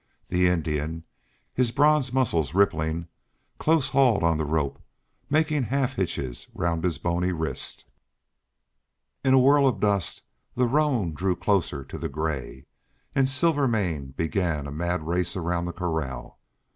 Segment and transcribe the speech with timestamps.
[0.29, 1.03] The Indian,
[1.53, 3.07] his bronze muscles rippling,
[3.59, 4.81] close hauled on the rope,
[5.29, 7.85] making half hitches round his bony wrist.
[9.23, 10.23] In a whirl of dust
[10.55, 12.65] the roan drew closer to the gray,
[13.13, 16.39] and Silvermane began a mad race around the corral.